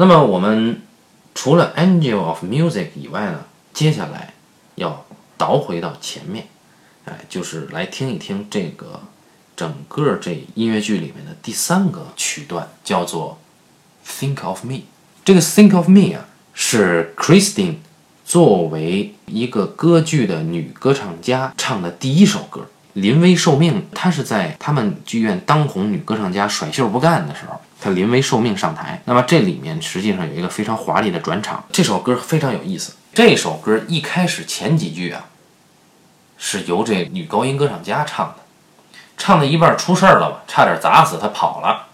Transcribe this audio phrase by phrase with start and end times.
[0.00, 0.80] 那么我们
[1.34, 4.32] 除了 Angel of Music 以外呢，接下来
[4.76, 5.04] 要
[5.36, 6.46] 倒回到前面，
[7.04, 9.00] 哎，就是来听一听这个
[9.56, 13.40] 整个这音乐剧里面的第三个曲段，叫做
[14.06, 14.82] Think of Me。
[15.24, 17.78] 这个 Think of Me 啊，是 Christine
[18.24, 22.68] 作为一个歌剧的女歌唱家唱的第一首歌。
[23.00, 29.00] 临危受命，她是在他们剧院当红女歌唱家甩袖不干的时候，她临危受命上台。
[29.04, 32.94] 那么这里面实际上有一个非常华丽的转场，这首歌非常有意思。
[33.14, 35.24] 这首歌一开始前几句啊，
[36.36, 38.36] 是由这女高音歌唱家唱的，
[39.16, 41.86] 唱到一半出事儿了吧，差点砸死她跑了。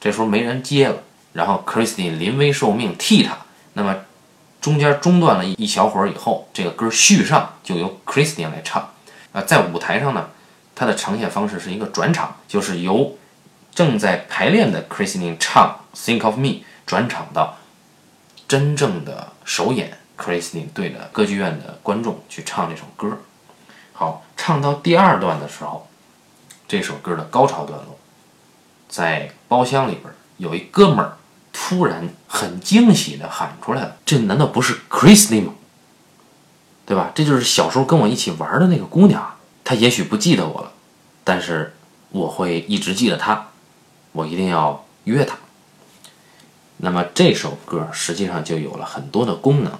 [0.00, 0.96] 这时候没人接了，
[1.32, 3.36] 然后 Christine 临危受命替她。
[3.74, 3.96] 那么
[4.60, 8.88] 中间中断了一小会儿以后，这个歌续上，就由 Christine 来唱。
[9.42, 10.28] 在舞台上呢，
[10.74, 13.16] 它的呈现方式是一个转场，就是由
[13.74, 16.46] 正在排练的 Christine 唱《Think of Me》
[16.86, 17.58] 转场到
[18.46, 23.18] 真正的首演 Christine 对着歌剧院的观众去唱这首歌。
[23.92, 25.88] 好，唱到第二段的时候，
[26.66, 27.98] 这首歌的高潮段落，
[28.88, 31.16] 在包厢里边有一哥们儿
[31.52, 35.54] 突然很惊喜地喊出来了：“这难道不是 Christine 吗？”
[36.88, 37.12] 对吧？
[37.14, 40.72] 这就是小时候跟我一起玩的那个姑娘，她也许不记得我了，
[41.22, 41.74] 但是
[42.12, 43.48] 我会一直记得她，
[44.12, 45.36] 我一定要约她。
[46.78, 49.70] 那么这首歌实际上就有了很多的功能：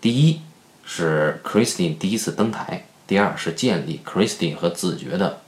[0.00, 0.40] 第一
[0.84, 5.38] 是 Christine 第一次登台；第二是建立 Christine 和子爵的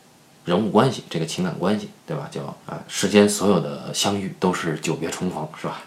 [0.44, 2.28] 人物关系，这个情感关系，对吧？
[2.30, 5.82] 叫啊，世间所有的相遇都是久别重逢，是吧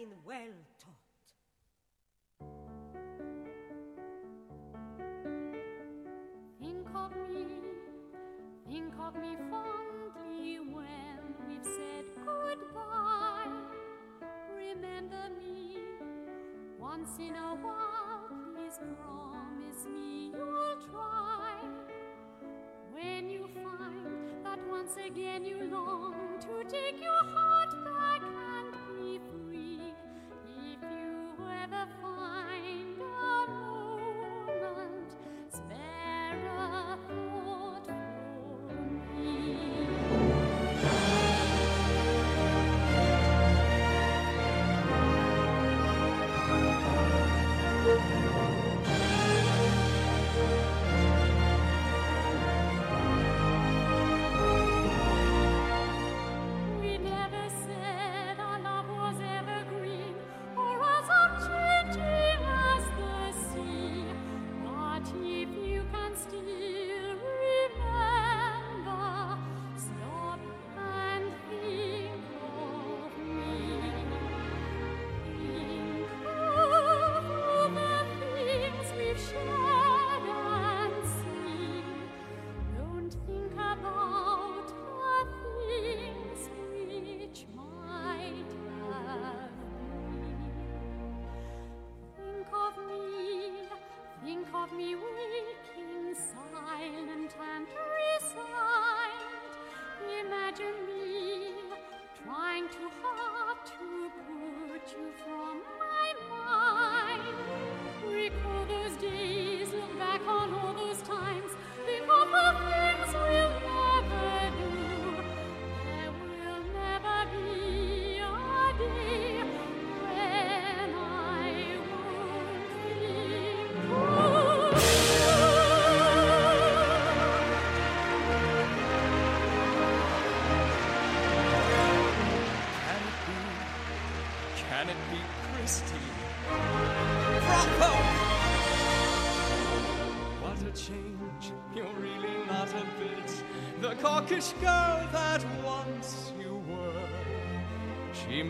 [0.00, 1.28] been well taught.
[6.58, 7.46] Think of me,
[8.66, 13.48] think of me fondly when we've said goodbye.
[14.56, 15.76] Remember me
[16.78, 21.58] once in a while, please promise me you'll try.
[22.92, 27.49] When you find that once again you long to take your heart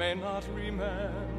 [0.01, 1.30] may not remember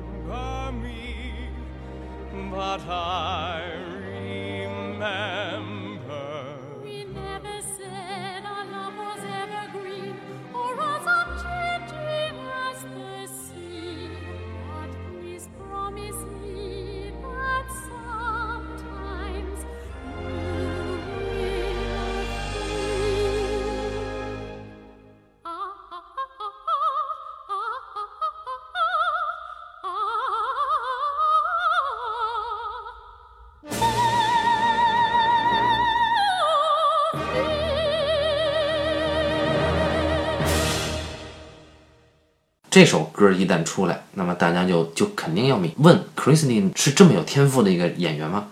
[42.81, 48.47] 这首歌一旦出来，那么大家就就肯定要问 Christine 是这么有天赋的一个演员吗？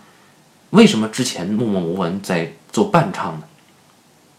[0.70, 3.42] 为什么之前默默无闻在做伴唱呢？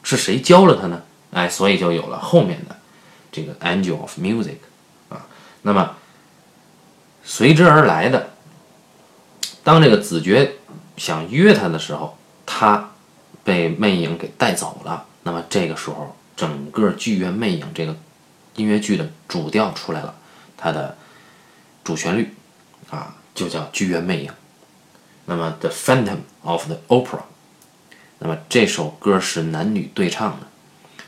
[0.02, 1.02] 是谁教了他呢？
[1.32, 2.78] 哎，所以就有了后面的
[3.34, 4.60] 这个 Angel of Music
[5.10, 5.28] 啊。
[5.64, 5.98] 那么
[7.26, 8.30] 随之而来的，
[9.62, 10.54] 当这个子爵
[10.96, 12.92] 想约他的时候，他
[13.44, 15.04] 被魅影给带走了。
[15.24, 17.94] 那么这个时候，整个剧院魅影这个
[18.56, 20.16] 音乐剧的主调出来了，
[20.58, 20.98] 它的
[21.84, 22.34] 主旋律
[22.90, 24.32] 啊就叫剧院魅影。
[25.26, 27.20] 那么《The Phantom of the Opera》，
[28.20, 30.48] 那么这首歌是男女对唱的。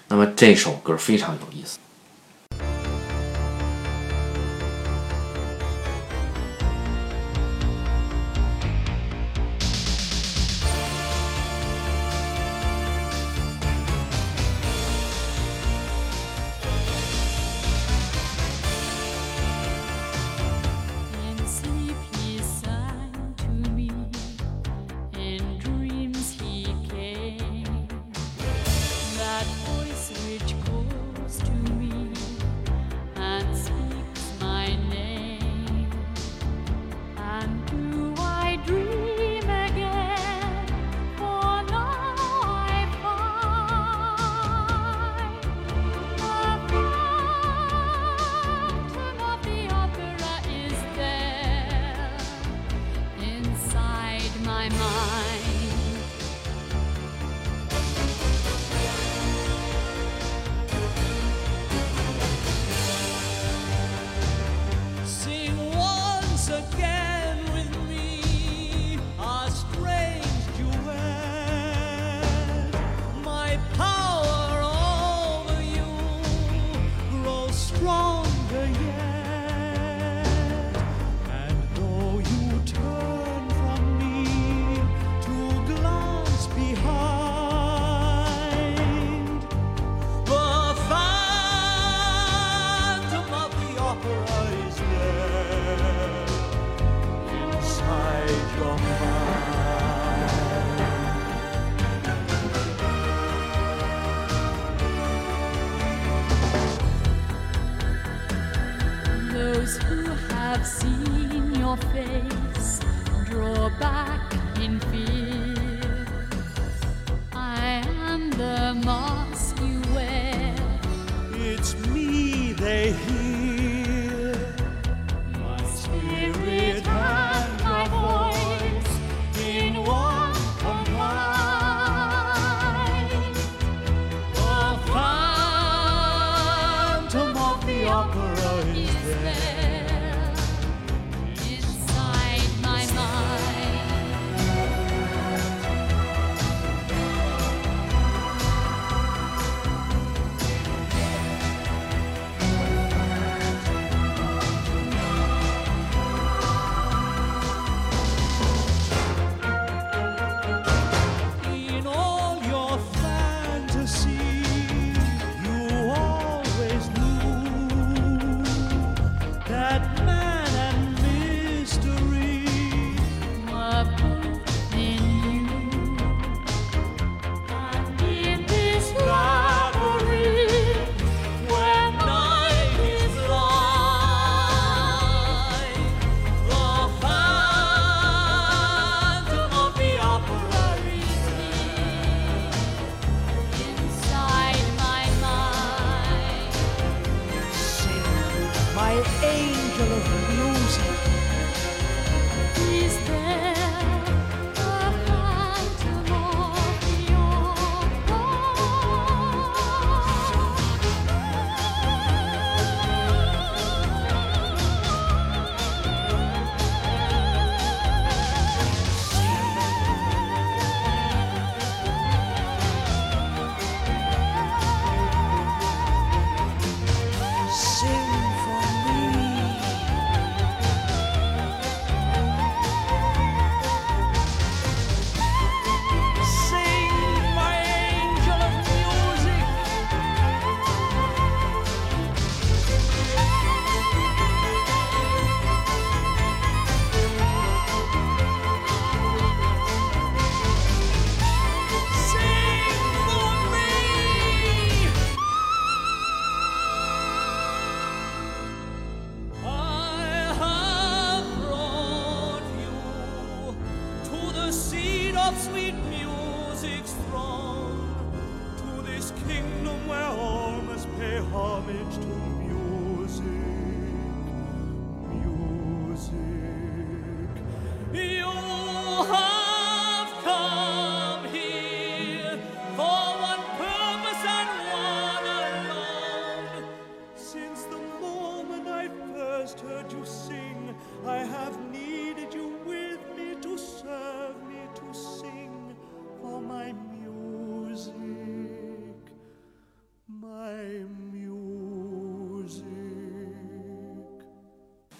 [0.07, 1.79] 那么这首歌非常有意思。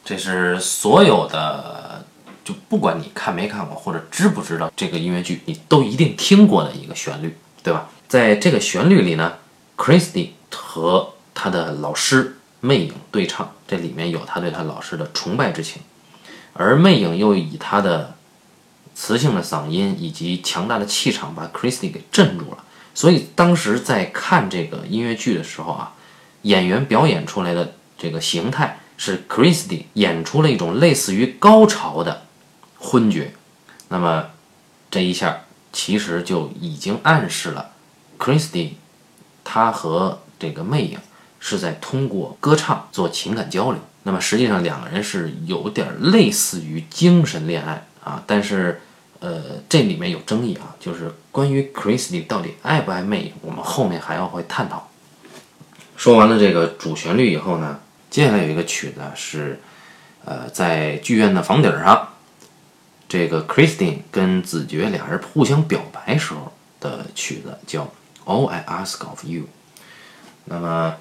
[0.06, 2.04] 这是所有的，
[2.44, 7.90] 就不管你看没看过或者知不知道这个音乐剧，你都一定听过的一个旋律，对吧？
[8.08, 9.34] 在这个旋律里呢
[9.78, 15.82] ，Christy 和他的老师魅影对唱，这里面有他对他老师的崇拜之情，
[16.54, 18.16] 而魅影又以他的
[18.94, 22.58] 磁性的嗓音以及强大的气场把 Christy 给镇住了。
[22.94, 25.94] 所以当时在看这个音乐剧的时候啊，
[26.44, 32.24] 演员表演出来的这个形态是 Christy 演出了一种类似于高潮的
[32.78, 33.34] 昏厥。
[33.90, 34.28] 那么
[34.90, 37.72] 这一下其实就已经暗示了
[38.18, 38.74] Christy
[39.44, 40.98] 他和这个魅影
[41.40, 43.80] 是在通过歌唱做情感交流。
[44.04, 48.82] 那么实际上两个人是有点类似于精神恋爱啊，但是
[49.20, 54.90] 呃这里面有争议啊，就是关于 Christy 到底爱不爱魅影，我们后面还要会探讨。
[55.96, 57.80] 说完了这个主旋律以后呢，
[58.14, 59.60] 接下来有一个曲子是，
[60.24, 62.10] 呃，在剧院的房顶上，
[63.10, 67.86] 这个 Christine 跟子爵俩人互相表白时候的曲子，叫
[68.24, 69.42] 《All I Ask of You》。
[70.46, 70.98] 那么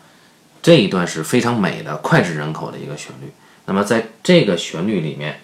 [0.62, 3.30] 这一段是非常美的脍炙人口的一个旋律。
[3.66, 5.40] 那么在这个旋律里面，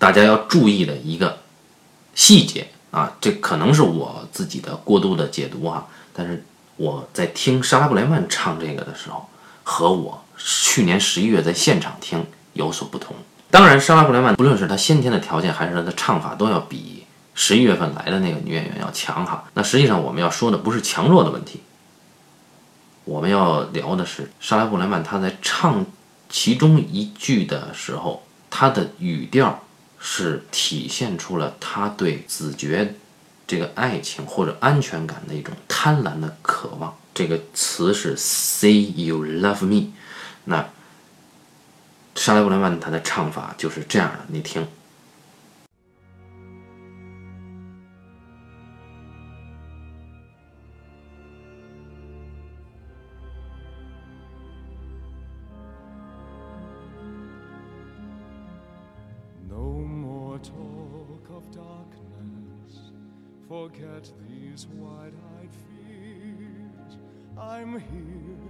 [0.00, 1.38] 大家要注意的一个
[2.16, 9.28] 细节啊，这可能是我自己的过度的解读啊，但是我在听莎拉布莱曼唱这个的时候，
[9.62, 13.14] 和我去年十一月在现场听有所不同。
[13.50, 17.04] 当然，莎拉布莱曼不论是她先天的条件，还是她的唱法，都要比
[17.34, 19.44] 十一月份来的那个女演员要强哈。
[19.54, 21.60] 那实际上我们要说的不是强弱的问题，
[23.04, 25.84] 我们要聊的是莎拉布莱曼她在唱
[26.28, 29.64] 其中一句的时候，她的语调
[29.98, 32.94] 是体现出了她对子爵
[33.48, 36.94] 这个爱情或者安全感的一种贪婪的渴望。
[37.12, 39.88] 这个词是 “Say you love me”，
[40.44, 40.68] 那
[42.14, 44.66] 莎拉布莱曼她的唱法就是这样的，你听。
[59.48, 62.92] No more talk of darkness.
[63.48, 66.98] Forget these wide eyed fears.
[67.36, 68.49] I'm here,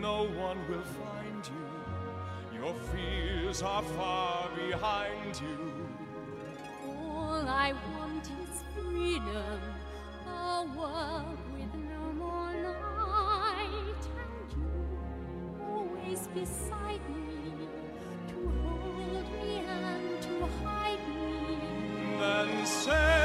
[0.00, 2.58] No one will find you.
[2.58, 5.58] Your fears are far behind you.
[6.86, 9.60] All I want is freedom,
[10.26, 14.70] a world with no more night, and you
[15.64, 17.68] always beside me
[18.28, 22.18] to hold me and to hide me.
[22.18, 23.15] Then say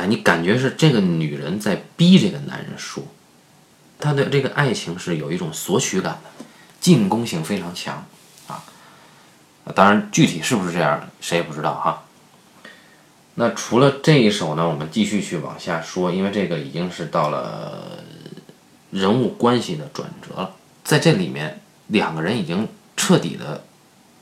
[0.00, 3.04] 哎，你感觉是这个女人在逼这个男人说，
[3.98, 6.44] 她对这个爱情是有一种索取感的，
[6.80, 8.06] 进攻性非常强
[8.46, 8.64] 啊。
[9.74, 12.04] 当然，具体是不是这样，谁也不知道哈。
[13.34, 18.02] 那除了这一首呢，我们继续去往下说，因为这个已经是到了
[18.90, 23.64] 人物关系的转折了，在这里面两个人已经彻底的、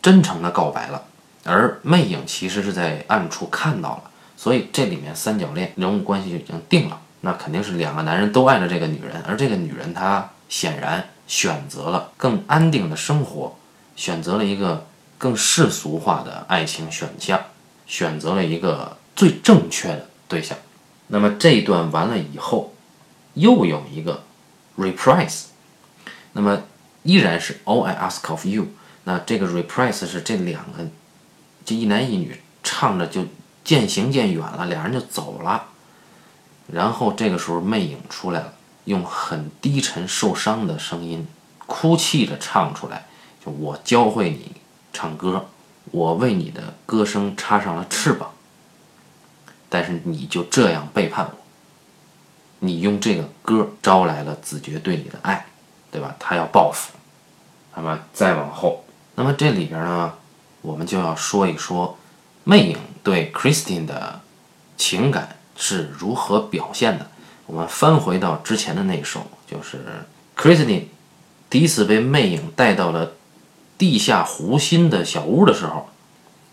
[0.03, 1.05] 真诚的告白了，
[1.45, 4.08] 而魅影其实是在暗处看到了。
[4.41, 13.57] 所以这里面三角恋人物关系就已经定了，那肯定是两个男人都爱着这个女人，而这个女人她显然选择了更安定的生活，
[13.97, 14.87] 选择了一个
[15.19, 17.47] 更世俗化的爱情选项，
[17.85, 20.57] 选择了一个最正确的对象。
[21.09, 22.73] 那么这一段完了以后，
[23.35, 24.23] 又有一个
[24.79, 25.47] reprise，
[26.35, 26.63] 那么
[27.03, 28.69] 依然是 All I ask of you。
[29.03, 30.87] 那这个 reprise 是这两个，
[31.65, 33.27] 这一男一女唱着就。
[33.69, 35.67] 渐行渐远了，俩人就走了。
[36.73, 38.55] 然后这个时候，魅影出来了，
[38.87, 41.29] 用很低沉、受伤的声音，
[41.67, 43.05] 哭泣着唱出来
[43.45, 44.53] ：“就我教会你
[44.91, 45.49] 唱歌，
[45.91, 48.31] 我为你的歌声插上了翅膀，
[49.69, 51.37] 但是你就这样背叛我。
[52.61, 55.45] 你用这个歌招来了子爵对你的爱，
[55.91, 56.17] 对吧？
[56.19, 56.95] 他要报复。
[57.77, 58.83] 那么再往后，
[59.15, 60.15] 那么这里边呢，
[60.63, 61.99] 我们就要说一说
[62.45, 62.79] 魅影。”
[63.09, 64.21] 对 Christine 的
[64.77, 67.07] 情感是如何表现的？
[67.47, 69.83] 我们翻回到之前的那首，就是
[70.37, 70.83] Christine
[71.49, 73.13] 第一次被魅影带到了
[73.79, 75.89] 地下湖心的小屋的时候，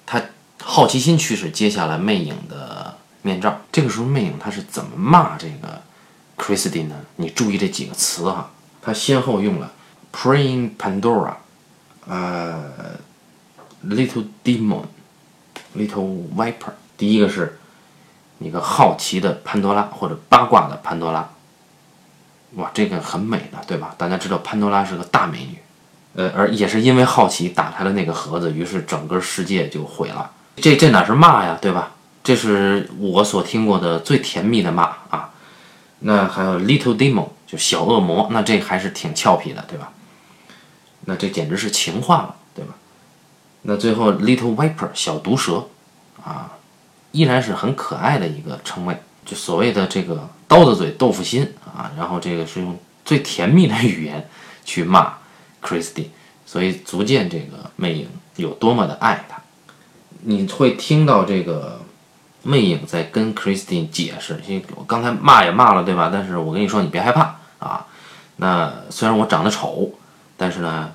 [0.05, 0.21] 他
[0.63, 3.59] 好奇心驱使揭下了魅影的面罩。
[3.69, 5.81] 这个时候，魅影他是怎么骂这个
[6.37, 6.95] Christine 呢？
[7.17, 8.49] 你注意这几个词哈，
[8.81, 9.73] 他先后用了
[10.13, 11.33] Praying Pandora，
[12.07, 12.95] 呃
[13.85, 14.85] ，Little Demon。
[15.77, 17.59] Little Viper，第一个是
[18.39, 21.29] 一个好奇的潘多拉或者八卦的潘多拉，
[22.55, 23.93] 哇，这个很美的，对吧？
[23.97, 25.57] 大家知道潘多拉是个大美女，
[26.15, 30.31] 呃，而也是因为好奇打开了那个盒子，于是整个世界就毁了。
[30.57, 31.91] 这这哪是骂呀，对吧？
[32.23, 35.31] 这是我所听过的最甜蜜的骂啊。
[35.99, 39.91] 那还有 Little Demon，就小恶魔，那这还是挺俏皮的，对吧？
[41.05, 42.35] 那这简直是情话了，
[43.67, 45.65] 那最后，Little Viper 小毒蛇，
[46.23, 46.51] 啊，
[47.11, 54.29] 依然是很可爱的一个称谓，就所谓的这个刀子嘴豆腐心啊，然后这个是用最甜蜜的语言
[54.63, 55.13] 去骂
[55.63, 56.09] Christy，
[56.45, 59.41] 所以足见这个魅影有多么的爱他。
[60.21, 61.81] 你会听到这个
[62.43, 66.11] 魅影在跟 Christine 解释，因为我刚才骂也骂了，对吧？
[66.13, 67.87] 但是我跟你说，你别害怕啊。
[68.35, 69.89] 那虽然我长得丑，
[70.37, 70.91] 但是呢。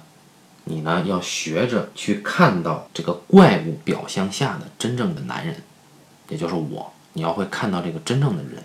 [0.64, 5.56] 你呢，要学着去看到这个怪物表象下的真正的男人，
[6.28, 6.92] 也就是我。
[7.12, 8.62] 你要会看到这个真正的人，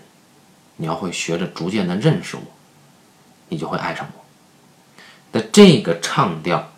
[0.76, 2.42] 你要会学着逐渐的认识我，
[3.48, 4.24] 你就会爱上我。
[5.32, 6.72] 的这个唱调，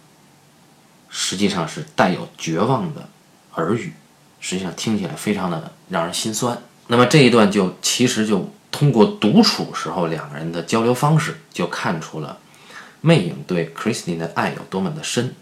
[1.11, 3.09] 实际上是带有绝望的
[3.57, 3.93] 耳语，
[4.41, 6.57] 实际上听起来非常的让人心酸。
[6.87, 12.39] 那么这一段就其实就通过独处时候两个人的交流方式，就看出了
[13.01, 15.35] 魅影对 Christine 的爱有多么的深，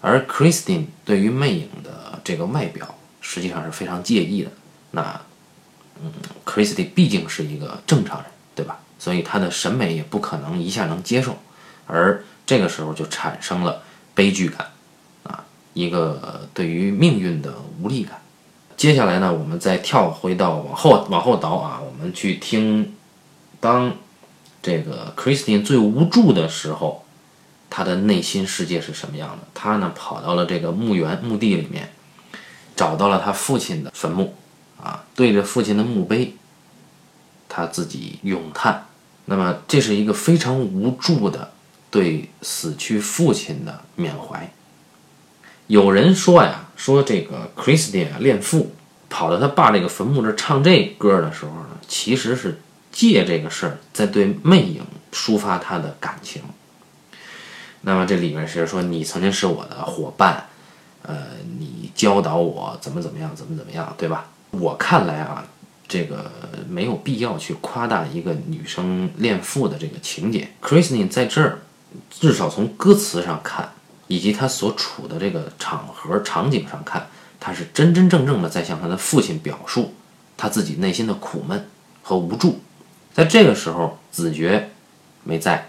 [0.00, 4.50] 而 Christine 对于魅影的这个外表实际上是非常介意的。
[4.90, 5.20] 那，
[6.02, 6.12] 嗯
[6.44, 8.78] ，Christine 毕竟是一个正常人，对吧？
[8.98, 11.36] 所以他的审美也不可能一下能接受，
[11.86, 13.82] 而这个时候就产生了
[14.14, 14.66] 悲剧感，
[15.22, 18.20] 啊，一个对于命运的无力感。
[18.76, 22.94] 接下来呢，我们再跳回到往后往后倒啊，我们去听，
[23.60, 23.92] 当
[24.62, 27.04] 这个 Christine 最无助的时候，
[27.70, 29.38] 他的内心世界是什么样的？
[29.54, 31.92] 他呢跑到了这个墓园墓地里面，
[32.74, 34.34] 找到了他父亲的坟墓，
[34.82, 36.34] 啊，对着父亲的墓碑，
[37.48, 38.86] 他自己咏叹。
[39.26, 41.52] 那么这是一个非常无助的
[41.90, 44.50] 对死去父亲的缅怀。
[45.66, 48.72] 有人说呀，说这个 Christine 啊恋父，
[49.10, 52.58] 跑到他爸这个坟墓这唱这歌的时候呢，其实是
[52.98, 54.82] 借这个事儿在对魅影
[55.12, 56.42] 抒发他的感情。
[57.82, 60.48] 那么这里面是说你曾经是我的伙伴，
[61.02, 61.16] 呃，
[61.60, 64.28] 你教导我怎么怎么样，怎么怎么样，对吧？
[64.50, 65.46] 我看来啊，
[65.86, 66.28] 这个
[66.68, 70.48] 没有必要去夸大一个女生恋父的这个情节。
[70.60, 71.60] Christine 在这儿，
[72.10, 73.70] 至少从歌词上看，
[74.08, 77.06] 以及她所处的这个场合场景上看，
[77.38, 79.94] 她是真真正正的在向她的父亲表述
[80.36, 81.68] 她自己内心的苦闷
[82.02, 82.60] 和无助。
[83.18, 84.70] 在这个时候，子爵
[85.24, 85.66] 没在，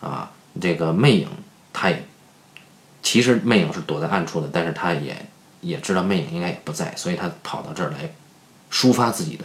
[0.00, 1.28] 啊，这个魅影
[1.72, 2.04] 他也
[3.00, 5.24] 其实魅影是躲在暗处的，但是他也
[5.60, 8.12] 也知道魅影应该也不在，所以他跑到这儿来
[8.72, 9.44] 抒发自己的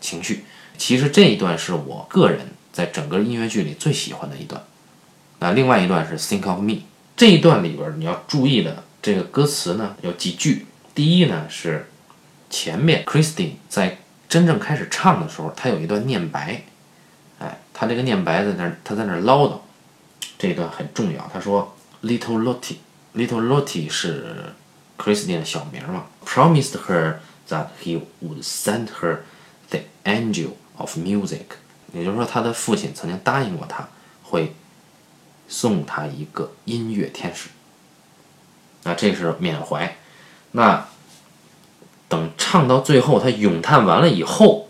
[0.00, 0.46] 情绪。
[0.78, 4.64] 其实这一段是我个人在整个音乐剧里最喜欢的一段。
[5.40, 10.64] 那另外一段是 Think of Me 这一段里边你要注意的这个歌词呢有几句。
[10.94, 11.90] 第一呢是
[12.48, 16.62] 前面 Christine 在真正开始唱的时候，他有一段念白，
[17.38, 19.58] 哎，他这个念白在那儿，他在那儿唠叨，
[20.38, 21.30] 这一段很重要。
[21.32, 24.52] 他说 Little Lottie，Little Lottie 是
[24.98, 27.16] Christine 的小名嘛，promised her
[27.48, 29.18] that he would send her
[29.70, 31.44] the angel of music，
[31.92, 33.88] 也就是说他的父亲曾经答应过他
[34.24, 34.54] 会
[35.48, 37.48] 送他一个音乐天使。
[38.82, 39.96] 那这是缅怀，
[40.52, 40.86] 那
[42.08, 44.68] 等唱到最后，他咏叹完了以后，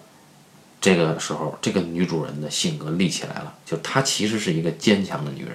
[0.80, 5.54] 这个时候，这个女主人的性格立起来了，就她其实是一个坚强的女人。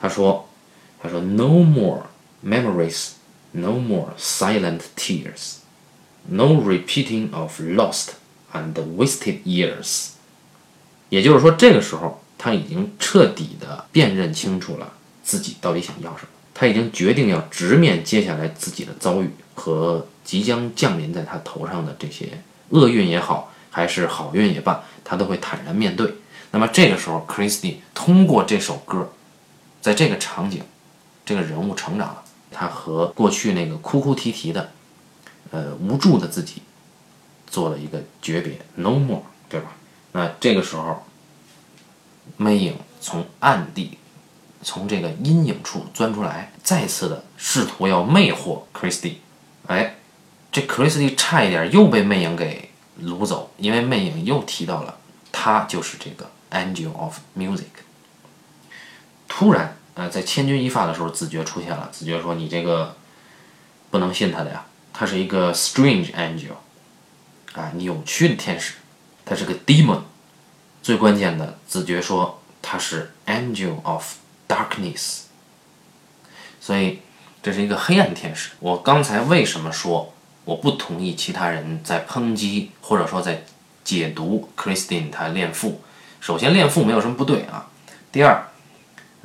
[0.00, 0.48] 她说
[1.02, 2.02] ：“她说 No more
[2.44, 3.12] memories,
[3.52, 5.56] no more silent tears,
[6.26, 8.10] no repeating of lost
[8.52, 10.08] and wasted years。”
[11.10, 26.14] 也就是说，这个时候她已经彻底的辨认清楚了自己到底想要什么，她已经决定要直面接下来自己的遭遇和即将降临在他头上的这些厄运也好，还是好运也罢，他都会坦然面对。
[26.50, 29.12] 那么这个时候，Christy 通过这首歌，
[29.80, 30.62] 在这个场景，
[31.24, 34.70] 这个人物成长了，他和过去那个哭哭啼啼的、
[35.50, 36.62] 呃无助的自己
[37.46, 39.72] 做了一个诀别，No more，对吧？
[40.12, 41.04] 那这个时候，
[42.36, 43.98] 魅影从暗地，
[44.62, 49.14] 从这个阴影处钻出来，再次的试图要魅惑 Christy。
[49.66, 49.96] 哎，
[50.54, 52.70] 这 Christy 差一点又被魅影给
[53.02, 54.96] 掳走，因为魅影又提到了
[55.32, 57.64] 他就是这个 Angel of Music。
[59.26, 61.88] 突然，呃，在千钧一发的时候，子爵出现了。
[61.90, 62.94] 子爵说：“你这个
[63.90, 66.52] 不能信他的呀，他是一个 strange angel，
[67.54, 68.74] 啊，扭曲的天使，
[69.24, 70.02] 他是个 demon。
[70.84, 74.14] 最关键的，子爵说他是 angel of
[74.46, 75.22] darkness，
[76.60, 77.00] 所以
[77.42, 78.50] 这是一个黑暗天使。
[78.60, 80.13] 我刚才为什么说
[80.44, 83.44] 我不同意其他人在抨击或者说在
[83.82, 85.80] 解读 Christine 她恋父？
[86.20, 87.66] 首先，恋父没有什么不对啊。
[88.10, 88.46] 第二，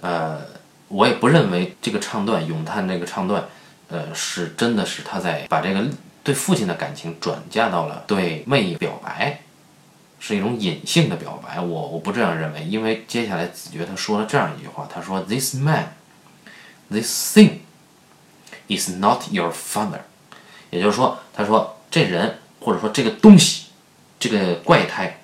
[0.01, 0.41] 呃，
[0.87, 3.45] 我也不认为这个唱段咏叹这个唱段，
[3.87, 5.85] 呃，是真的是他在把这个
[6.23, 9.39] 对父亲的感情转嫁到了对妹表白，
[10.19, 11.61] 是一种隐性的表白。
[11.61, 15.93] 我我不这样认为，因为接下来子爵他说了这样一句话，他说：“This man,
[16.91, 17.59] this thing,
[18.67, 20.01] is not your father。”
[20.69, 23.67] 也就是说，他说这人或者说这个东西，
[24.19, 25.21] 这个怪胎，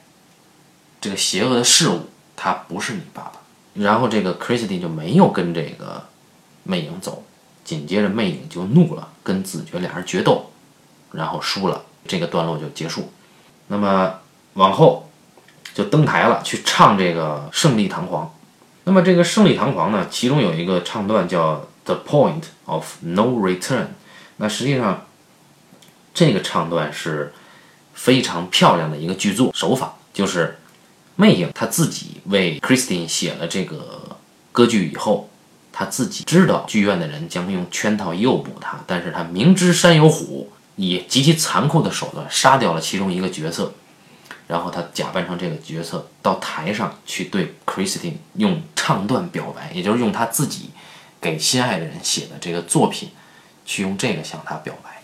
[0.99, 3.33] 这个邪恶的事物，他不是你爸爸。
[3.73, 6.05] 然后这个 Christy 就没有跟这个
[6.63, 7.23] 魅影走，
[7.63, 10.49] 紧接着魅影就怒了，跟子爵俩人决斗，
[11.11, 13.11] 然后输了，这个段落就结束。
[13.67, 14.13] 那么
[14.53, 15.09] 往后
[15.73, 18.33] 就登台了，去唱这个胜利堂皇。
[18.85, 23.87] 那么这个胜利堂皇呢，其中有一个唱段叫 The Point of No Return。
[24.37, 25.04] 那实际上，
[26.15, 27.31] 这个唱段是
[27.93, 30.57] 非常漂亮的一个剧作手法，就是
[31.15, 34.17] 魅影他自己为 Christine 写了这个
[34.51, 35.29] 歌剧以后，
[35.71, 43.73] 他自己知道剧院的人将用圈套诱捕他，但是他明知山有虎，以极其残酷的手段杀掉了其中一个角色。
[44.47, 50.69] 然后他假扮成这个角色到台上去对 Christine 用唱段表白，也就是用他自己
[51.19, 53.09] 给心爱的人写的这个作品，
[53.65, 54.94] 去用这个向他表白，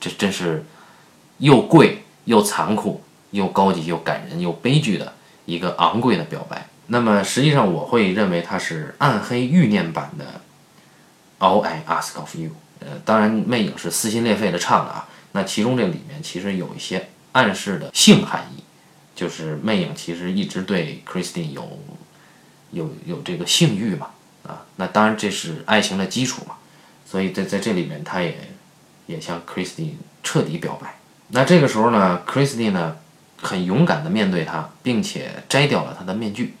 [0.00, 0.64] 这真是
[1.38, 5.12] 又贵又残酷又高级又感人又悲剧的
[5.44, 6.68] 一个昂贵的表白。
[6.88, 10.40] 那么实际上我会认为它是暗黑欲念版的
[11.38, 12.50] All I Ask of You。
[12.80, 18.62] 呃，当然魅影是撕心裂肺的唱的啊，那其中这里面其实有一些暗示的性含义。
[19.14, 21.78] 就是魅影其实一直对 Christine 有
[22.70, 24.10] 有有这个性欲嘛，
[24.42, 26.56] 啊，那当然这是爱情的基础嘛，
[27.06, 28.36] 所以在在这里面他也
[29.06, 30.98] 也向 Christine 彻底表白。
[31.28, 32.96] 那这个时候呢，Christine 呢
[33.40, 36.54] 很勇敢的面对他，并且摘掉了他的面具，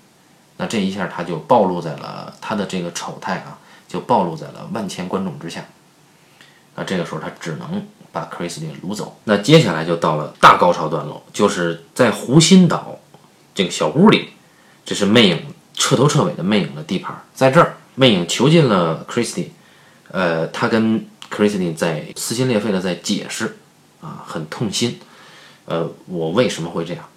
[0.56, 5.64] 那这一下他就暴露在了他的这个丑态啊，就暴露在了万千观众之下。
[6.74, 7.86] 那这个时候他只能。
[8.12, 12.98] 把 Christine 掳走，那接下来就到了大高潮段落，就是在湖心岛
[13.54, 14.30] 这个小屋里，
[14.86, 15.42] 这是魅影
[15.74, 19.48] 彻头彻尾的魅影的地盘，在这儿，魅影囚禁了 Christine，
[20.10, 23.56] 呃，他跟 Christine 在撕心裂肺的在解释，
[24.00, 24.98] 啊，很痛心，
[25.64, 27.08] 呃，我为什么会这样？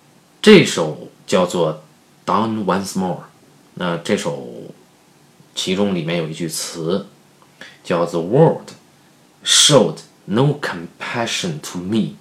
[0.42, 1.84] 这首叫做
[2.26, 3.24] Down Once More，
[3.76, 4.48] 那这首
[5.56, 7.08] 其中里面有一句词
[7.84, 8.70] 叫 The World
[9.44, 9.98] Showed。
[10.32, 12.14] No compassion to me，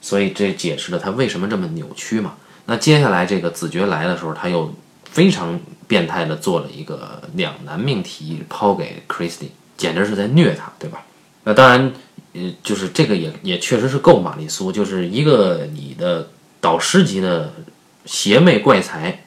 [0.00, 2.34] 所以这解释了他为什么这么扭曲嘛。
[2.66, 9.50] 那接下来这个子爵来的时候，他又非常变态的做了一个两难命题抛给 Christine
[9.82, 11.02] 简直是在虐他，对吧？
[11.44, 11.92] 那当然，
[12.34, 16.28] 呃，就是这个也也确实是够玛丽苏，就是一个你的
[16.60, 17.52] 导师级的
[18.04, 19.24] 邪魅怪才，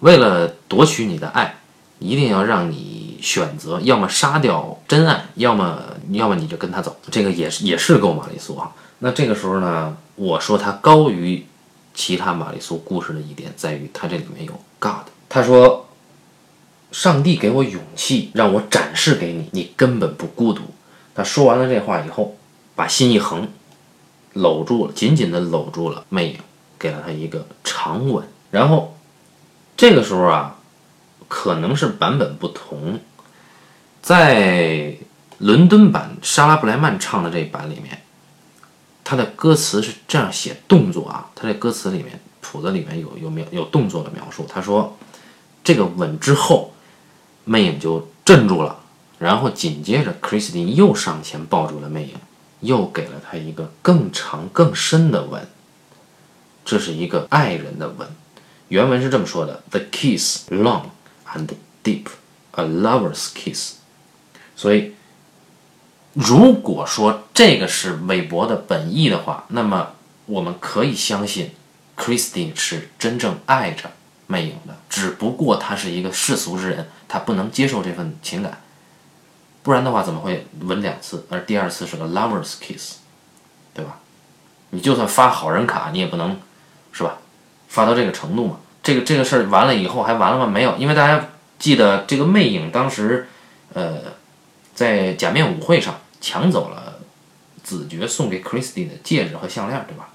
[0.00, 1.56] 为了夺取你的爱，
[1.98, 5.78] 一定要让你选择，要么杀掉真爱，要么。
[6.10, 8.70] 要么你就跟他走，这个也是也是够玛丽苏啊。
[8.98, 11.46] 那这个时候呢，我说他高于
[11.94, 15.08] 其他玛丽苏故事的一点在于，他这里面有 God。
[15.30, 15.83] 他说，
[16.94, 20.62] 上帝给我勇气，让我展示给你，你根本不孤独。
[21.12, 22.36] 他说完了这话以后，
[22.76, 23.48] 把心一横，
[24.34, 26.38] 搂住了，紧紧地搂住了魅影，
[26.78, 28.24] 给了他一个长吻。
[28.52, 28.96] 然后
[29.76, 30.56] 这个时候啊，
[31.26, 33.00] 可能是版本不同，
[34.00, 34.96] 在。
[35.38, 38.00] 伦敦版莎拉布莱曼唱的这版里面，
[39.02, 44.46] 他的歌词是这样写动作啊，他这歌词里面谱子里面有有描有动作的描述。
[44.48, 44.96] 他说，
[45.64, 46.72] 这个吻之后，
[47.44, 48.80] 魅影就镇住了，
[49.18, 52.14] 然后紧接着 Christine 又上前抱住了魅影，
[52.60, 55.46] 又给了他一个更长更深的吻。
[56.64, 58.08] 这是一个爱人的吻，
[58.68, 60.86] 原文是这么说的：The kiss long
[61.32, 61.48] and
[61.82, 62.06] deep,
[62.52, 63.74] a lover's kiss。
[64.56, 64.92] 所以。
[66.16, 69.94] 如果说这个是韦伯的本意的话，那么
[70.26, 71.50] 我们可以相信
[71.96, 73.90] ，Christine 是真正爱着
[74.28, 78.60] 魅影的，只不过他是一个世俗之人，他不能接受这份情感，
[79.62, 82.96] 不然的话怎么会吻两次，而第二次是个 lovers kiss，
[83.72, 84.00] 对吧？
[84.70, 86.36] 你就算发好人卡，你也不能，
[86.90, 87.18] 是吧？
[87.68, 88.56] 发到这个程度嘛？
[88.82, 90.48] 这个这个事儿完了以后还完了吗？
[90.48, 91.28] 没有，因为大家
[91.60, 93.28] 记得这个魅影当时，
[93.72, 94.00] 呃，
[94.74, 95.94] 在假面舞会上。
[96.20, 97.00] 抢走了
[97.62, 100.08] 子爵送给 Christine 的戒指和项链，对吧？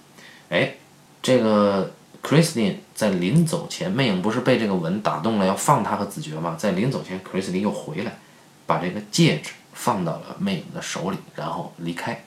[0.50, 0.74] 哎，
[1.22, 6.56] 这个 Christine 在临走前，魅影不是被这个吻打动了，要放他和子爵吗？
[6.58, 8.18] 在临走前，Christine 又回来，
[8.66, 12.24] 把这个戒指放到了魅影的手里，然后离开。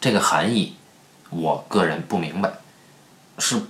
[0.00, 0.74] 这个含义，
[1.30, 2.50] 我个人不明白，
[3.38, 3.60] 是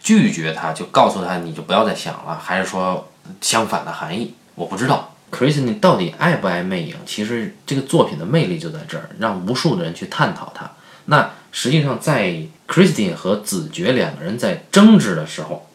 [0.00, 3.08] 拒绝他，就告诉他你就不要再想了，还是说
[3.40, 4.34] 相反的含义？
[4.54, 5.14] 我不知道。
[5.30, 6.96] Christine 到底爱不爱魅影？
[7.04, 10.70] 其实这个作品的魅力就在这儿，让无数的人去探讨它。
[11.04, 15.68] 那实际上，在 Christine 和子爵两个人在争执的时候，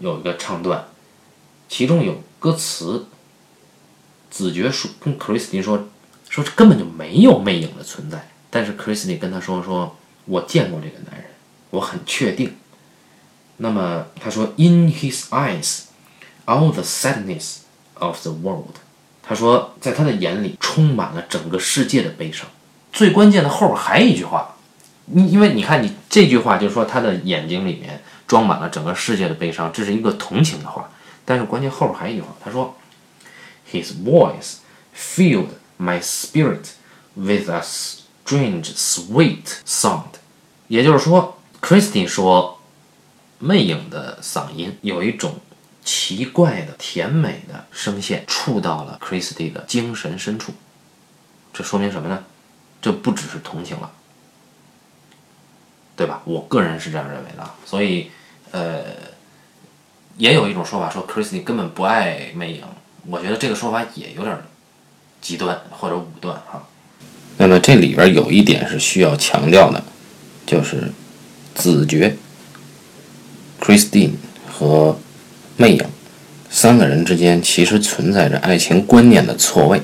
[0.00, 0.86] 有一个唱段，
[1.68, 3.06] 其中有歌词。
[4.30, 5.86] 子爵说跟 Christine 说，
[6.28, 8.28] 说根本就没有魅影的存在。
[8.50, 11.30] 但是 Christine 跟他说，说我见过这个男人，
[11.70, 12.56] 我很确定。
[13.58, 15.82] 那么他说，In his eyes,
[16.46, 17.58] all the sadness
[17.94, 18.74] of the world。
[19.22, 22.48] 他说，在他的眼里充满了整个世界的悲伤。
[22.92, 24.53] 最关键的后边还有一句话，
[25.06, 30.90] 你因为你看，你这句话就是说他的眼睛里面装满了整个世界的悲伤，这是一个同情的话。
[31.24, 32.76] 但是关键后边还有一句话，他说
[33.70, 34.56] ，His voice
[34.96, 36.70] filled my spirit
[37.14, 40.16] with a strange sweet sound。
[40.68, 42.60] 也就是说，Christie 说，
[43.38, 45.40] 魅影的嗓音有一种
[45.84, 50.52] 奇怪的、甜美的声线，触到了 Christy 的精神深处。
[51.52, 52.24] 这说明什么呢？
[52.80, 53.90] 这不只是同情了，
[55.96, 56.20] 对吧？
[56.24, 57.50] 我个人是这样认为的。
[57.64, 58.10] 所以，
[58.50, 58.82] 呃，
[60.16, 62.62] 也有一种说法说 Christie 根本不爱魅影，
[63.06, 64.36] 我觉得这个说法也有点
[65.20, 66.66] 极端或者武断哈。
[67.36, 69.82] 那么这里边有一点是需要强调的，
[70.46, 70.92] 就是
[71.54, 72.16] 子爵
[73.60, 74.12] Christine
[74.50, 74.98] 和
[75.56, 75.84] 魅影
[76.50, 79.80] 三个人之间其实存在着爱情观念的错位。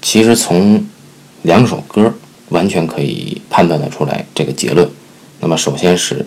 [0.00, 0.86] 其实从
[1.42, 2.14] 两首歌
[2.50, 4.88] 完全可以判断得出来这个结论。
[5.40, 6.26] 那么首先是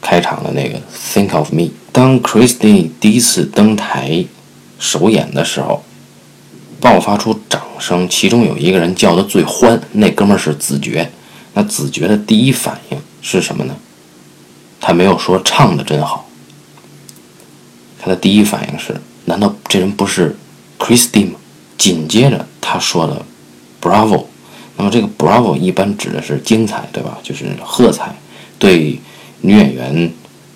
[0.00, 0.80] 开场的那个
[1.12, 4.24] Think of Me，当 Christine 第一次登台
[4.78, 5.84] 首演的时候，
[6.80, 11.10] 爆发出掌声，其中有一个人叫的最欢，那哥们儿是子爵。
[11.52, 13.74] 那子爵的第一反应是什么呢？
[14.80, 16.28] 他没有说唱的真好，
[18.00, 20.36] 他的第一反应是：难道这人不是
[20.78, 21.38] Christine 吗？
[21.76, 23.26] 紧接着他说了
[23.82, 24.26] Bravo，
[24.76, 27.18] 那么这个 Bravo 一般指的是精彩，对吧？
[27.22, 28.14] 就是喝彩，
[28.60, 28.96] 对
[29.40, 30.12] 女演员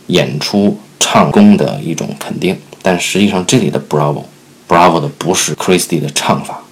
[0.06, 2.56] 演出唱功的一种肯定。
[2.80, 6.62] 但实际上这里的 Bravo，Bravo 的不是 Christie 的唱法，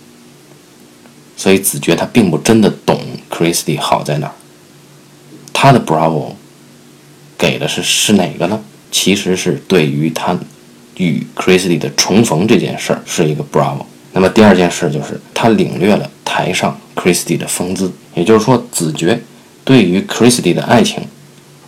[1.37, 4.35] 所以子爵他并不真的懂 Christie 好在哪儿。
[5.53, 6.35] 他的 Bravo
[7.39, 8.63] 给的是是哪个呢？
[8.91, 10.39] 其实是对于他
[10.99, 13.87] 与 Christie 的重逢这件事儿是一个 Bravo。
[14.13, 19.23] 那么第二件事就是他领略了台上 Christie 的风姿，也就是说，子爵
[19.65, 21.03] 对于 Christie 的爱情，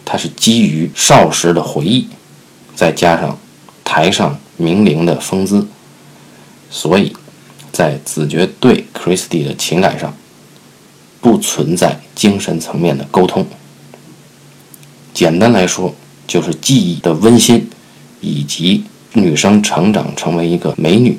[0.05, 2.09] 他是基于少时的回忆，
[2.75, 3.39] 再加上
[3.83, 5.67] 台上名伶的风姿，
[6.71, 7.15] 所以
[7.73, 10.15] 在子爵对 Christy 的情感上，
[11.21, 13.47] 不存在精神层面的沟通。
[15.13, 15.95] 简单来说，
[16.27, 17.71] 就是记忆的温馨，
[18.21, 21.19] 以及女生成长成为一个美女。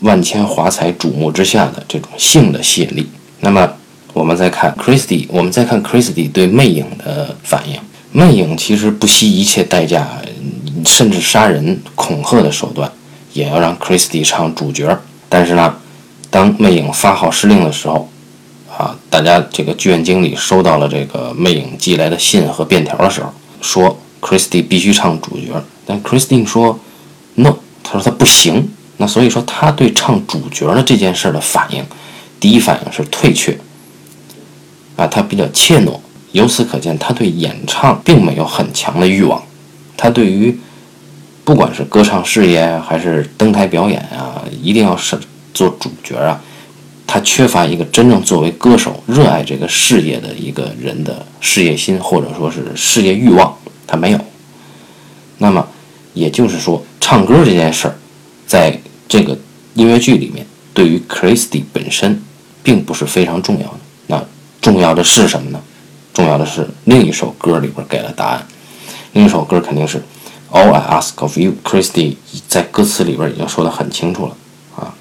[0.00, 3.06] 万千华彩瞩目之下的这种性的吸引力。
[3.40, 3.72] 那么，
[4.12, 7.78] 我们再看 Christy，我们再看 Christy 对魅影的反应。
[8.12, 10.06] 魅影其实不惜一切代价，
[10.84, 12.90] 甚至杀人、恐吓的手段，
[13.32, 14.98] 也要让 Christy 唱主角。
[15.28, 15.74] 但是呢，
[16.30, 18.08] 当魅影发号施令的时候，
[18.76, 25.52] 啊，大家这个剧院经理收到了这个魅影寄来的信和便条的时候，说 Christy 必须唱主角。
[25.86, 26.78] 但 Christine 说
[27.34, 28.70] No，他说他不行。
[28.98, 31.82] 那所以说，他对唱主角的这件事的反应，
[32.38, 33.58] 第一反应是退却，
[34.96, 35.98] 啊，他比较怯懦。
[36.32, 39.42] 由此可见，他对演唱并没有很强的欲望。
[39.96, 40.58] 他对于
[41.44, 45.18] 不管是歌唱事业还是登台表演啊，一定要是
[45.52, 46.40] 做主角啊，
[47.06, 53.54] 他缺乏一个真正作为歌手热爱这个事业的一个人的事业心或者说是事业欲望，
[53.86, 54.18] 他没有。
[55.38, 55.66] 那么
[56.14, 57.94] 也就是说，唱歌这件事儿，
[58.46, 59.36] 在这个
[59.74, 62.22] 音乐剧里面，对于 Christy 本身，
[62.62, 63.78] 并不是非常重要的。
[64.62, 65.60] 重要的是什么呢？
[66.14, 68.46] 重要的是另一首歌里边给了答案。
[69.12, 70.02] 另一首歌肯定是
[70.50, 71.52] All I Ask of You。
[71.62, 72.16] Christy
[72.48, 74.36] 在歌词里边已经说得很清楚了
[74.76, 74.94] 啊。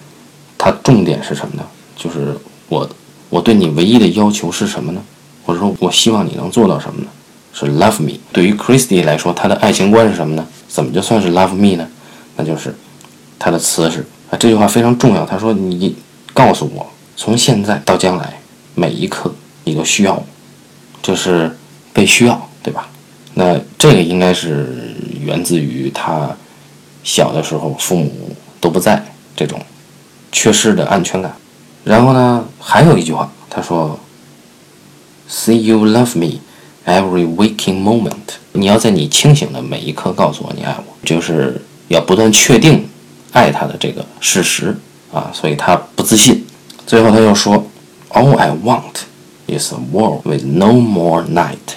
[0.58, 1.64] 它重点是什么呢？
[1.96, 2.36] 就是
[2.68, 2.90] 我
[3.30, 5.02] 我对你唯一的要求是什么呢？
[5.46, 7.08] 或者说，我希望你能做到什么呢？
[7.54, 8.20] 是 Love Me。
[8.34, 10.46] 对于 Christy 来说，他的爱情观是什么呢？
[10.68, 11.88] 怎么就算是 Love Me 呢？
[12.36, 12.76] 那就是。
[13.44, 15.26] 他的词是啊，这句话非常重要。
[15.26, 15.96] 他说：“你
[16.32, 16.86] 告诉我，
[17.18, 18.40] 从现在到将来
[18.76, 19.34] 每一刻，
[19.64, 20.24] 你都需要，
[21.02, 21.56] 就是
[21.94, 22.88] 被需要，对吧？
[23.34, 26.36] 那这个应该是源自于他
[27.04, 29.04] 小的时候父母都不在，
[29.36, 29.60] 这种
[30.32, 31.34] 缺失的安全感。
[31.84, 34.00] 然后呢，还有一句话，他说
[35.30, 36.40] ：‘See you love me
[36.86, 42.88] every waking moment。’你要在你清醒的每一刻告诉我你爱我，就是要不断确定。”
[43.34, 44.78] 爱他的这个事实
[45.10, 46.46] 啊，所以他不自信。
[46.86, 47.66] 最后他又说
[48.10, 49.04] ：“All I want
[49.52, 51.76] is a world with no more night。”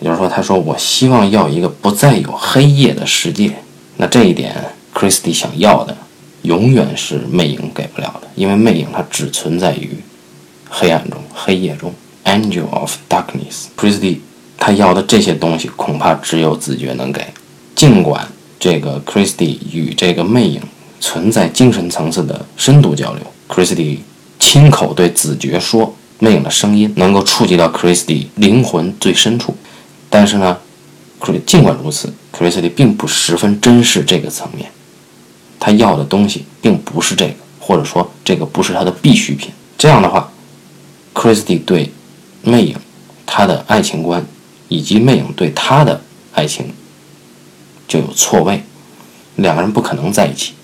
[0.00, 3.52] 也就是说，他说我希望要一个不再有黑夜的世界。
[3.96, 4.54] 那这一点
[4.94, 5.96] ，Christie 想要的，
[6.42, 9.98] 永远是魅影给不了的，因为魅影它只存在于
[10.70, 11.92] 黑暗中、黑夜中。
[12.24, 14.18] Angel of Darkness，Christie
[14.56, 17.26] 他要的这些东西，恐怕只有子爵能给。
[17.74, 18.28] 尽管
[18.60, 20.60] 这个 Christy 与这个魅影。
[21.00, 23.22] 存在精神层次的深度交流。
[23.48, 23.98] ，Christie
[24.40, 29.56] 亲口对子爵说：“魅影的声音能够触及到 Christy 灵魂最深处。”
[30.10, 30.58] 但是呢，
[31.44, 34.70] 尽管如此，Christy 并不十分珍视这个层面。
[35.60, 39.50] 他要的东西并不是这个，或者说这个不是他的必需品。
[39.76, 40.32] 这样的话
[41.14, 41.92] ，Christy 对
[42.42, 42.76] 魅影
[43.26, 44.24] 他的爱情观，
[44.68, 46.00] 以及魅影对他的
[46.32, 46.72] 爱情
[47.86, 48.62] 就有错位，
[49.36, 50.54] 两个人不可能在一起。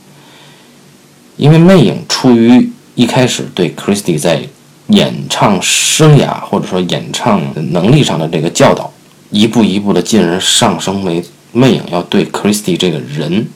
[1.37, 4.47] 因为魅影出于一开始对 Christy 在
[4.89, 7.41] 演唱生涯或者说演唱
[7.73, 8.93] 能力上的这个教导，
[9.31, 13.49] 一步一步的进而上升为魅影要对 Christie 这个人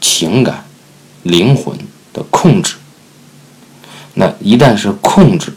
[0.00, 0.64] 情感、
[1.24, 1.76] 灵魂
[2.12, 2.76] 的控制。
[4.14, 5.52] 那一旦是控制，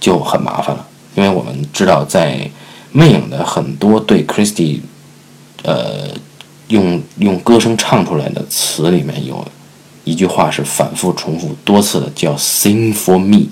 [0.00, 2.50] 就很麻烦了，因为我们知道在
[2.92, 4.80] 魅影的很多对 Christie，
[5.62, 6.08] 呃，
[6.68, 9.46] 用用歌声唱出来的词里面有。
[10.04, 13.48] 一句话是反复重复多次的，叫 “Sing for me”，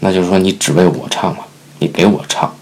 [0.00, 1.44] 那就是说你只为我唱嘛，
[1.78, 2.54] 你给我唱，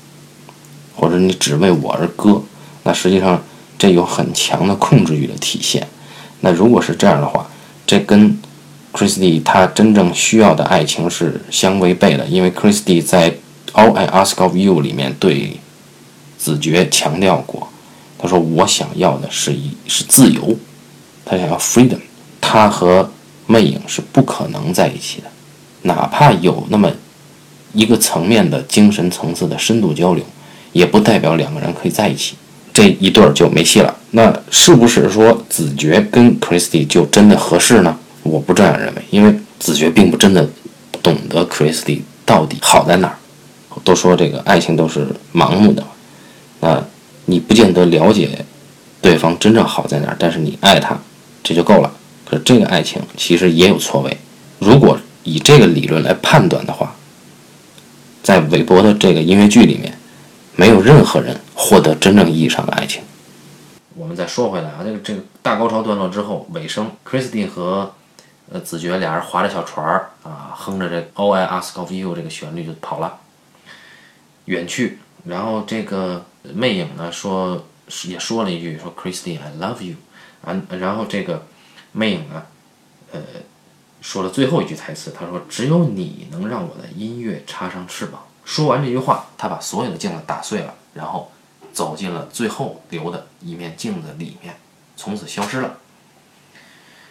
[0.94, 2.42] 或者你只为我而歌，
[2.84, 3.42] 那实际上
[3.78, 5.86] 这有很强的控制欲的体现。
[6.40, 7.46] 那如果是这样的话，
[7.86, 8.38] 这跟
[8.92, 13.30] Christie 他真正需要的爱情是相违背的，因为 Christie 在
[13.72, 15.60] 《All I Ask of You》里面对
[16.38, 17.68] 子爵强调过，
[18.18, 20.56] 他说：“我想要的是一是自由。”
[21.26, 21.98] 他想要 freedom，
[22.40, 23.10] 他和
[23.46, 25.26] 魅影是不可能在一起的，
[25.82, 26.90] 哪怕有那么
[27.76, 30.24] 一个层面的精神层次的深度交流，
[30.72, 32.34] 也不代表两个人可以在一起，
[32.72, 33.94] 这一对儿就没戏了。
[34.12, 37.98] 那是不是说子爵跟 Christie 就真的合适呢？
[38.22, 40.48] 我不这样认为，因为子爵并不真的
[41.02, 43.18] 懂得 Christie 到底好在哪儿。
[43.84, 45.84] 都说这个爱情都是盲目的，
[46.60, 46.82] 那
[47.26, 48.30] 你不见得了解
[49.02, 50.98] 对方真正好在哪儿，但是你爱他。
[51.44, 51.92] 这就够了。
[52.24, 54.16] 可是这个爱情其实也有错位。
[54.58, 56.95] 如果以这个理论来判断的话，
[58.26, 59.96] 在韦伯的这个音乐剧里面，
[60.56, 63.00] 没有任何人获得真正意义上的爱情。
[63.94, 67.94] 我们再说回来啊，这个这个大高潮段落之后，尾声，Christine 和
[68.50, 73.16] 呃子爵俩人划着小船儿啊，哼着这 o I Ask of You 这个旋律就跑了，
[74.46, 74.98] 远去。
[75.24, 77.64] 然后这个魅影呢说
[78.08, 79.94] 也说了一句说 “Christine, I love you。
[80.44, 81.46] 啊，然后这个
[81.92, 82.42] 魅影呢，
[83.12, 83.20] 呃，
[84.06, 91.32] 说了最后一句台词，他说：“只有你能让我的音乐插上翅膀。”说完这句话，他把所有的镜子打碎了，然后
[91.72, 94.54] 走进了最后留的一面镜子里面，
[94.96, 95.78] 从此消失了。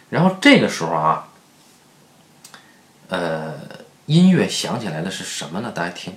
[0.08, 1.28] 然后这个时候啊，
[3.08, 3.52] 呃，
[4.06, 5.70] 音乐响起来的是什么呢？
[5.70, 6.14] 大家听。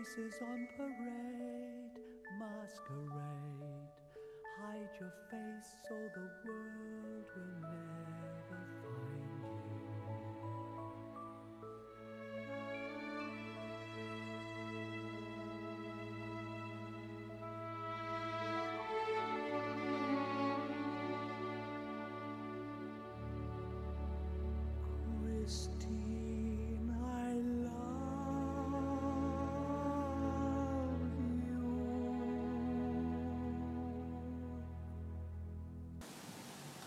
[0.00, 1.98] Faces on parade.
[2.38, 3.90] Masquerade,
[4.58, 8.39] hide your face so the world will never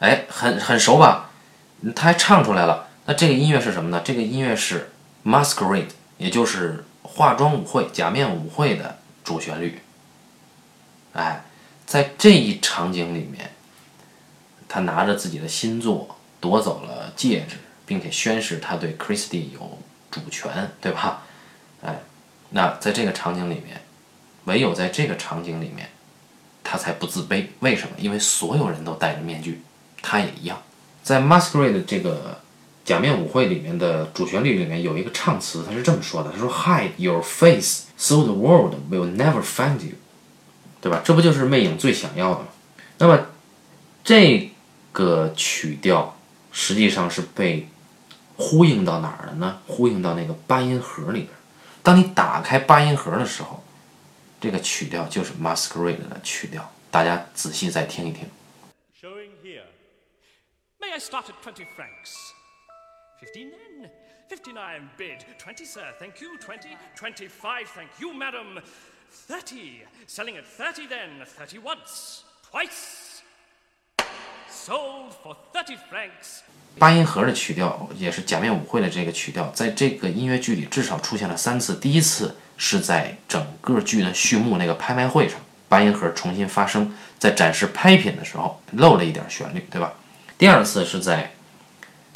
[0.03, 1.29] 哎，很很熟吧？
[1.95, 2.89] 他还唱出来了。
[3.05, 4.01] 那这个音乐是什么呢？
[4.03, 4.91] 这个音乐是
[5.29, 5.87] 《Masquerade》，
[6.17, 9.79] 也就是化妆舞会、假面舞会的主旋律。
[11.13, 11.45] 哎，
[11.85, 13.51] 在这一场景里面，
[14.67, 19.79] 他拿着自己的新作夺走了戒指，并且宣誓他对 christi 有
[20.11, 21.23] 主权，对吧？
[21.81, 22.01] 哎，
[22.49, 23.81] 那在这个场景里面，
[24.43, 25.89] 唯有在这个场景里面，
[26.61, 27.47] 他才不自卑。
[27.61, 27.95] 为什么？
[27.97, 29.61] 因为所有人都戴着面具。
[30.03, 30.61] 他也一样，
[31.01, 32.39] 在《Masquerade》这个
[32.85, 39.95] 假面舞会里面的主旋律里面有一个唱词，他是这么说的：“他说 Hide your face, so the world will never find you。”
[40.81, 41.01] 对吧？
[41.03, 42.47] 这不就是魅影最想要的吗？
[42.97, 43.17] 那么
[44.03, 44.51] 这
[44.91, 46.17] 个曲调
[46.51, 47.69] 实际上是被
[48.35, 49.59] 呼应到哪儿了呢？
[49.65, 51.29] 呼应到那个八音盒里边。
[51.81, 53.63] 当你打开八音盒的时候，
[54.41, 56.69] 这个曲调就是《Masquerade》的曲调。
[56.91, 58.27] 大家仔细再听一听。
[60.93, 60.99] Showing here.
[60.99, 62.33] May I start at 20 francs?
[63.19, 63.89] 15 then.
[64.29, 65.25] 59 bid.
[65.39, 65.93] 20, sir.
[65.99, 66.37] Thank you.
[66.37, 66.77] 20.
[66.95, 67.67] 25.
[67.67, 68.61] Thank you, madam.
[69.27, 69.85] 30.
[70.07, 71.25] Selling at 30 then.
[71.25, 72.23] 30 once.
[72.51, 73.21] Twice.
[74.49, 76.41] Sold for 30 francs.
[76.79, 81.75] 八音盒的曲调也是假面舞会的这个曲调，在这个音乐剧里至少出现了三次。
[81.75, 89.93] 第一次是在整个剧的序幕那个拍卖会上，八音盒重新发声，在展示拍品的时候漏了一点旋律，对吧？
[90.43, 91.31] 第二次是在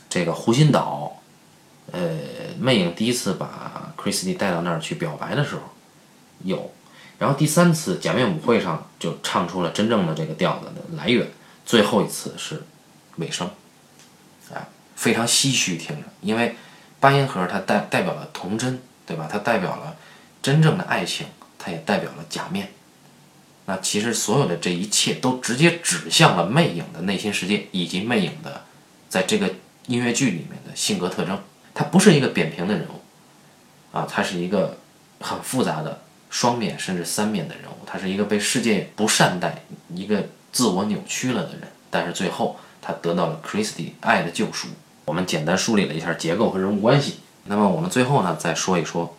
[0.09, 1.21] 这个湖心岛，
[1.93, 2.19] 呃，
[2.59, 5.61] 魅影第一次把 Christy 带到那儿去表白的时候
[6.43, 6.69] 有，
[7.19, 11.25] 然后第三次假面舞会上就唱出了真正的这个调子的来源，
[11.65, 12.61] 最后一次是
[13.15, 13.49] 尾声，
[14.53, 14.67] 啊，
[14.97, 16.57] 非常唏嘘听着，因为
[16.99, 19.29] 八音盒它代代表了童真，对吧？
[19.31, 19.95] 它代表了
[20.41, 22.73] 真正的爱情，它也代表了假面。
[23.69, 28.63] 那其实所有的这一切都直接指向了魅影的内心世界，以及魅影的
[29.09, 29.53] 在这个
[29.87, 31.37] 音乐剧里面的性格特征。
[31.73, 34.77] 他不是一个扁平的人物，啊，他是一个
[35.19, 35.99] 很复杂的
[36.29, 37.75] 双面甚至三面的人物。
[37.85, 39.61] 他是一个被世界不善待、
[39.93, 44.69] 一个自我扭曲了的人，但是最后他得到了 Christy 爱的救赎。
[45.03, 47.15] 我们简单梳理了一下结构和人物关系。
[47.43, 49.16] 那么我们最后呢，再说一说。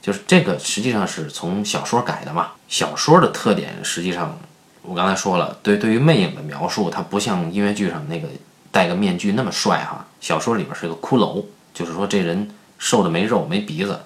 [0.00, 2.52] 就是这个实际上是从小说改的嘛。
[2.68, 4.38] 小说的特点实际上，
[4.82, 8.28] 我刚才说了，对对于魅影的描述，它不像音乐剧上那个
[8.70, 10.06] 戴个面具那么帅哈。
[10.20, 14.00] 小说里边是个骷髅，就是说这人瘦的没肉没鼻子，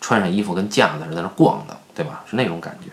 [0.00, 2.24] 穿上衣服跟架子似的在那逛的，对吧？
[2.28, 2.90] 是那种感觉。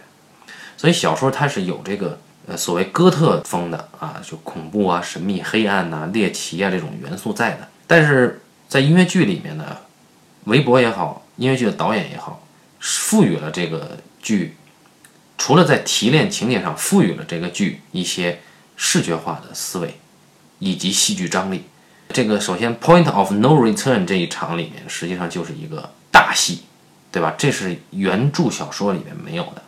[0.78, 2.18] 所以小说它是有这个
[2.48, 7.68] 呃所谓哥特风的啊，就恐怖啊、神秘、黑暗呐、猎奇啊这种元素在的。
[7.86, 9.78] 但是在音乐剧里面呢，
[10.46, 12.46] 韦伯也好，音乐剧的导演也好。
[12.80, 14.58] 赋予了这个剧，
[15.38, 18.42] 除了在提炼情节上赋予了这个剧一些
[18.76, 20.00] 视觉化的思维，
[20.58, 21.66] 以及戏剧张力。
[22.10, 26.64] 这个首先，Point of No Return 这一场里面实际上就是一个大戏，
[27.12, 27.36] 对吧？
[27.38, 29.62] 这是原著小说里面没有的。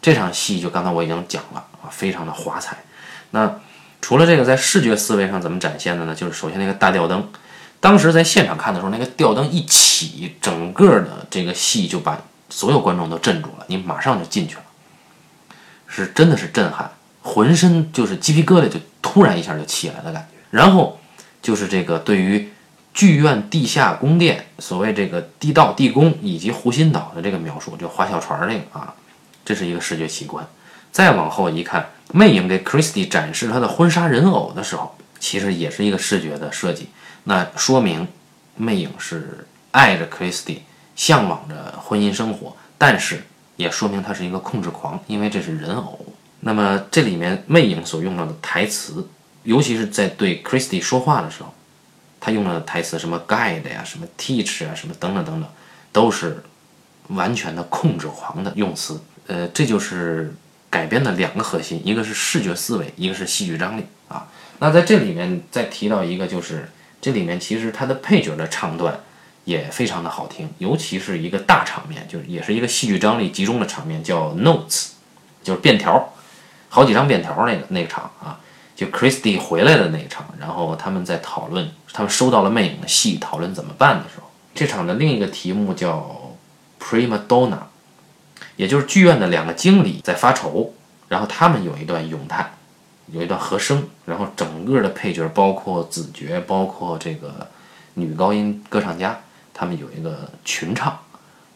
[0.00, 2.78] 这场戏就刚才我已经讲了啊，非常的华彩。
[3.30, 3.60] 那
[4.00, 6.14] 除了这个，在视觉思维上怎么展现的呢？
[6.14, 7.30] 就是首先那个大吊灯，
[7.84, 12.18] 当时在现场看的时候，那个吊灯一起，整个的这个戏就把。
[12.50, 14.62] 所有观众都镇住了，你马上就进去了，
[15.88, 16.88] 是真的是震撼，
[17.20, 20.36] 浑身就是鸡皮疙瘩就突然一下就起来的感觉。
[20.50, 21.00] 然后
[21.42, 22.52] 就是这个对于
[22.92, 28.94] 剧院地下宫殿，所谓这个地道地宫以及湖心岛的这个描述，就划小船那个啊，
[29.44, 30.46] 这是一个视觉奇观。
[30.92, 36.90] 再往后一看，魅影给 Christie 展示她的婚纱人偶的时候，其实也是一个视觉的设计，
[37.24, 38.06] 那说明
[38.56, 40.58] 魅影是爱着 Christy。
[40.96, 43.20] 向往着婚姻生活，但是
[43.56, 46.06] 也说明他是一个控制狂，因为这是人偶。
[46.38, 49.04] 那么这里面魅影所用到的台词，
[49.42, 51.52] 尤其是在对 Christy 说话的时候，
[52.20, 55.50] 他用了台词什么 guide 呀、什么 teach 啊、什么等等等等，
[55.90, 56.44] 都是
[57.08, 59.00] 完全的控制狂的用词。
[59.26, 60.32] 呃，这就是
[60.70, 64.28] 改编的两个核心，一个是视觉思维，一个是戏剧张力啊。
[64.60, 66.70] 那在这里面再提到一个，就是
[67.04, 68.98] 这里面其实它的配角的唱段。
[69.44, 74.92] 也非常的好听，尤其是一个大场面，就是也是一个戏剧张力集中的场面，叫 Notes，
[75.42, 76.14] 就是便条，
[76.70, 78.40] 好几张便条那个那个场啊，
[78.74, 86.34] 就 Christy 回来的那一场，然后他们在讨论，他们收到了魅影的戏，讨论怎么办的时候，这场的另一个题目叫
[86.80, 87.58] Prima Donna，
[88.56, 90.72] 也就是剧院的两个经理在发愁，
[91.08, 92.54] 然后他们有一段咏叹，
[93.12, 97.48] 有一段和声，然后整个的配角包括子爵，包括这个
[97.94, 99.20] 女高音歌唱家。
[99.56, 100.98] 他们有一个群唱，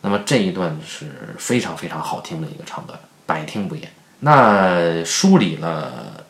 [0.03, 2.97] 那么这一段是非常非常好听的一个唱段，
[3.27, 3.91] 百听不厌。
[4.21, 6.25] 那梳理了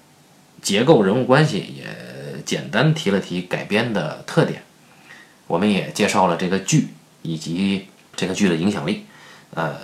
[0.63, 4.63] 结构、人物关系，也简单提了提改编的特点。
[5.47, 6.89] 我们也介绍了这个剧
[7.21, 9.05] 以及这个剧的影响力。
[9.55, 9.77] 呃，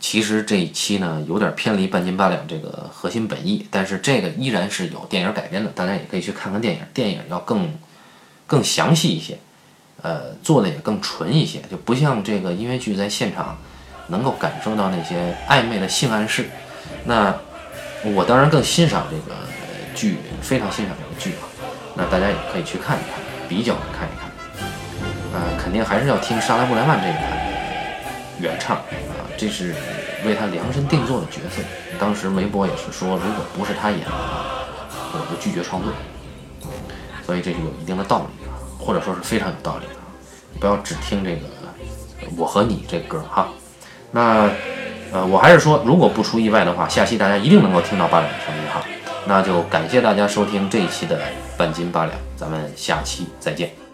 [0.00, 7.70] 其实这一期呢有点偏离半斤八两这个核心本意，但是这个依然是有电影改编的，大家也可以去看看电影，电影要更
[8.46, 9.38] 更详细一些。
[10.02, 13.58] 呃，做的也更纯一些，就不像这个音乐剧在现场
[14.08, 16.48] 能够感受到那些暧昧的性暗示。
[17.04, 17.36] 那
[18.02, 19.36] 我当然更欣赏这个
[19.94, 21.44] 剧，非常欣赏这个剧啊。
[21.94, 24.30] 那大家也可以去看一看，比较看一看。
[25.34, 27.22] 呃，肯定还是要听莎拉布莱曼这一版
[28.40, 28.80] 原唱，
[29.40, 29.74] 这是
[30.26, 31.62] 为他量身定做的角色。
[31.98, 34.44] 当时梅伯也是说，如果不是他演的话，
[35.14, 35.90] 我就拒绝创作。
[37.24, 38.50] 所以这是有一定的道理的。
[38.82, 39.92] 或者说是非常有道理的，
[40.58, 41.42] 不要只听这个
[42.34, 43.46] “我和你”这歌哈。
[44.10, 44.48] 那
[45.12, 48.82] 呃，我还是说，如果不出意外的话，下期大家一定能够听到八两的声音哈。
[49.26, 51.20] 那就感谢大家收听这一期的
[51.58, 53.89] 半斤八两，咱们下期再见。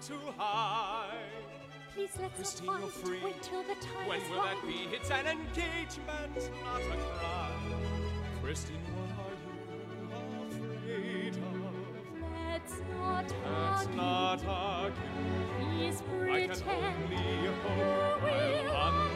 [0.00, 1.18] too high.
[1.94, 3.22] Please let's Christina not fight.
[3.24, 4.56] Wait till the time When will right.
[4.62, 4.88] that be?
[4.96, 7.74] It's an engagement, not a crime.
[8.42, 9.52] Christine, what are you
[10.78, 11.42] afraid of?
[12.50, 13.96] Let's not let's argue.
[13.96, 14.96] Not argue.
[15.58, 16.52] Please pretend.
[16.52, 16.70] I can
[17.02, 19.09] only hope